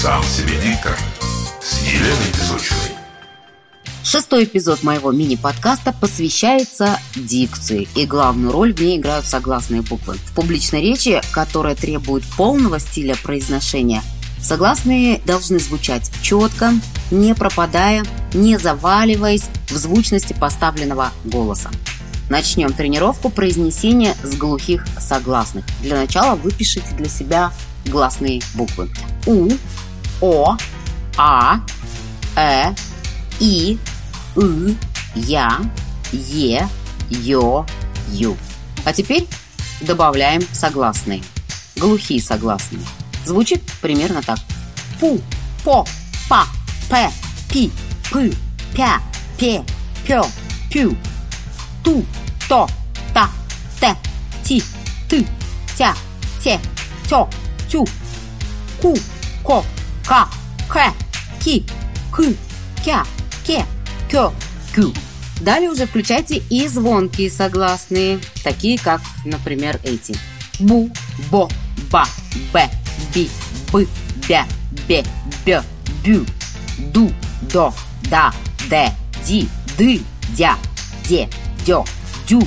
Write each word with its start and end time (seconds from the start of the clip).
Сам 0.00 0.22
себе 0.22 0.52
диктор 0.62 0.96
с 1.60 1.82
Еленой 1.82 2.32
Песочной. 2.32 2.78
Шестой 4.04 4.44
эпизод 4.44 4.84
моего 4.84 5.10
мини-подкаста 5.10 5.92
посвящается 5.92 7.00
дикции, 7.16 7.88
и 7.96 8.06
главную 8.06 8.52
роль 8.52 8.72
в 8.72 8.80
ней 8.80 8.98
играют 8.98 9.26
согласные 9.26 9.82
буквы. 9.82 10.14
В 10.14 10.34
публичной 10.36 10.82
речи, 10.82 11.20
которая 11.32 11.74
требует 11.74 12.22
полного 12.36 12.78
стиля 12.78 13.16
произношения, 13.20 14.04
согласные 14.40 15.20
должны 15.26 15.58
звучать 15.58 16.12
четко, 16.22 16.74
не 17.10 17.34
пропадая, 17.34 18.04
не 18.32 18.56
заваливаясь 18.56 19.46
в 19.68 19.76
звучности 19.76 20.32
поставленного 20.32 21.10
голоса. 21.24 21.70
Начнем 22.30 22.72
тренировку 22.72 23.30
произнесения 23.30 24.14
с 24.22 24.36
глухих 24.36 24.86
согласных. 25.00 25.64
Для 25.82 25.96
начала 25.96 26.36
выпишите 26.36 26.94
для 26.94 27.08
себя 27.08 27.52
гласные 27.86 28.42
буквы. 28.54 28.90
У, 29.26 29.50
О, 30.20 30.56
А, 31.16 31.60
Э, 32.36 32.74
И, 33.40 33.78
И, 34.36 34.76
Я, 35.14 35.60
Е, 36.12 36.68
Ё, 37.10 37.66
Ю. 38.12 38.36
А 38.84 38.92
теперь 38.92 39.26
добавляем 39.80 40.42
согласные. 40.52 41.22
Глухие 41.76 42.20
согласные. 42.20 42.84
Звучит 43.24 43.62
примерно 43.80 44.22
так. 44.22 44.38
Пу, 45.00 45.20
по, 45.64 45.86
па, 46.28 46.46
пе, 46.88 47.10
пи, 47.50 47.70
пы, 48.10 48.32
пя, 48.74 49.00
пе, 49.38 49.62
пё, 50.06 50.24
пю, 50.70 50.96
ту, 51.84 52.04
то, 52.48 52.68
та, 53.14 53.28
те, 53.80 53.94
ти, 54.44 54.62
ты, 55.08 55.26
тя, 55.76 55.94
те, 56.42 56.58
тё, 57.08 57.28
тю, 57.70 57.86
ку, 58.80 58.96
ко, 59.44 59.64
ка, 60.08 60.26
кэ, 60.72 60.90
ки, 61.38 61.66
кы, 62.10 62.34
кя, 62.82 63.04
ке, 63.46 63.66
кё, 64.10 64.32
кю. 64.74 64.94
Далее 65.42 65.70
уже 65.70 65.86
включайте 65.86 66.42
и 66.48 66.66
звонкие 66.66 67.30
согласные, 67.30 68.18
такие 68.42 68.78
как, 68.78 69.02
например, 69.26 69.78
эти. 69.84 70.16
Бу, 70.60 70.90
бо, 71.30 71.46
ба, 71.92 72.06
бе, 72.54 72.70
би, 73.14 73.28
бы, 73.70 73.86
бя, 74.26 74.46
бе, 74.88 75.04
бё, 75.44 75.62
бю, 76.02 76.24
ду, 76.78 77.12
до, 77.52 77.74
да, 78.10 78.32
де, 78.70 78.90
ди, 79.26 79.46
ды, 79.76 80.00
дя, 80.30 80.56
де, 81.06 81.28
дё, 81.66 81.84
дю, 82.26 82.40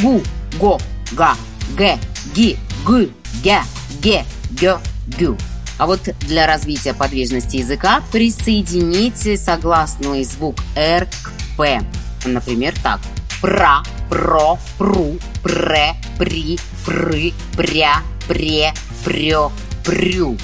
гу, 0.00 0.22
го, 0.60 0.80
га, 1.10 1.34
ге, 1.76 1.98
ги, 2.36 2.56
г, 2.86 3.08
гя, 3.42 3.64
ге, 4.00 4.24
гё, 4.52 4.78
гю. 5.18 5.36
А 5.80 5.86
вот 5.86 6.00
для 6.20 6.46
развития 6.46 6.92
подвижности 6.92 7.56
языка 7.56 8.02
присоедините 8.12 9.38
согласный 9.38 10.24
звук 10.24 10.56
«р» 10.76 11.06
к 11.06 11.32
«п». 11.56 11.80
Например, 12.26 12.74
так. 12.82 13.00
Пра, 13.40 13.82
про, 14.10 14.58
пру, 14.76 15.16
пре, 15.42 15.94
при, 16.18 16.58
пры, 16.84 17.32
пря, 17.56 18.02
пре, 18.28 18.74
прё, 19.06 19.50
прю. 19.82 20.36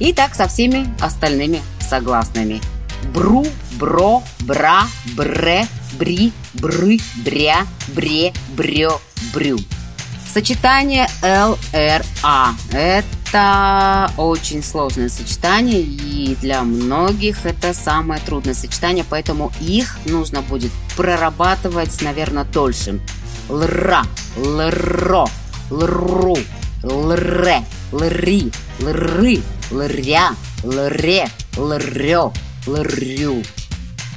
И 0.00 0.12
так 0.12 0.34
со 0.34 0.48
всеми 0.48 0.92
остальными 1.00 1.62
согласными. 1.78 2.60
Бру, 3.14 3.46
бро, 3.78 4.24
бра, 4.40 4.88
бре, 5.14 5.68
бри, 5.92 6.32
бры, 6.54 6.98
бря, 7.24 7.58
бре, 7.94 8.32
брё, 8.56 9.00
брю. 9.32 9.56
Сочетание 10.32 11.06
ЛРА. 11.22 12.56
Это 13.34 14.12
очень 14.16 14.62
сложное 14.62 15.08
сочетание, 15.08 15.80
и 15.80 16.36
для 16.40 16.62
многих 16.62 17.44
это 17.44 17.74
самое 17.74 18.20
трудное 18.20 18.54
сочетание, 18.54 19.04
поэтому 19.10 19.50
их 19.60 19.98
нужно 20.06 20.40
будет 20.40 20.70
прорабатывать, 20.96 22.00
наверное, 22.00 22.44
дольше. 22.44 23.00
Лра, 23.48 24.04
лро, 24.36 25.28
лру, 25.68 26.36
лре, 26.84 27.64
лри, 27.90 28.52
лры, 28.78 29.42
лря, 29.72 30.30
лре, 30.62 31.28
лрё, 31.56 32.32
лрю. 32.68 33.42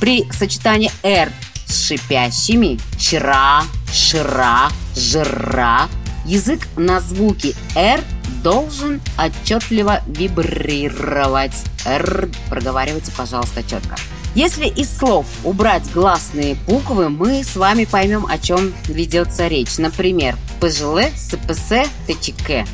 При 0.00 0.28
сочетании 0.32 0.90
«р» 1.04 1.30
с 1.66 1.86
шипящими 1.86 2.80
«чра», 2.98 3.62
«шра», 3.92 4.70
«жра» 4.96 5.88
язык 6.24 6.66
на 6.76 6.98
звуки 6.98 7.54
«р» 7.76 8.00
должен 8.44 9.00
отчетливо 9.18 10.02
вибрировать. 10.06 11.54
«Р» 11.86 12.28
проговаривайте, 12.50 13.10
пожалуйста, 13.16 13.62
четко. 13.62 13.96
Если 14.34 14.66
из 14.66 14.94
слов 14.94 15.26
убрать 15.44 15.90
гласные 15.92 16.54
буквы, 16.54 17.08
мы 17.08 17.42
с 17.42 17.56
вами 17.56 17.86
поймем, 17.86 18.26
о 18.26 18.38
чем 18.38 18.74
ведется 18.86 19.48
речь. 19.48 19.78
Например, 19.78 20.36
ПЖЛ, 20.60 20.98
СПС, 21.16 21.88
ТЧК. 22.06 22.66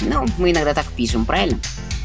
Ну, 0.00 0.26
мы 0.38 0.52
иногда 0.52 0.72
так 0.72 0.86
пишем, 0.96 1.26
правильно? 1.26 1.58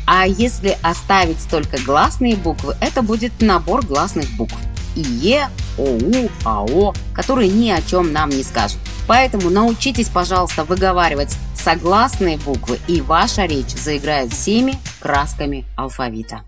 А 0.06 0.28
если 0.28 0.78
оставить 0.81 1.47
только 1.50 1.78
гласные 1.81 2.35
буквы, 2.35 2.75
это 2.81 3.02
будет 3.02 3.31
набор 3.40 3.85
гласных 3.85 4.29
букв. 4.35 4.56
ИЕ, 4.96 5.47
ОУ, 5.78 6.29
АО, 6.44 6.94
которые 7.13 7.50
ни 7.50 7.69
о 7.69 7.81
чем 7.81 8.12
нам 8.12 8.29
не 8.29 8.44
скажут. 8.44 8.79
Поэтому 9.08 9.50
научитесь, 9.50 10.09
пожалуйста, 10.09 10.66
выговаривать 10.66 11.38
согласные 11.61 12.38
буквы, 12.38 12.79
и 12.88 13.01
ваша 13.01 13.45
речь 13.45 13.75
заиграет 13.75 14.33
всеми 14.33 14.73
красками 14.99 15.66
алфавита. 15.77 16.41